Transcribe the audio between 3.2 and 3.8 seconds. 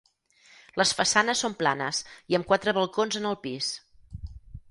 en el pis.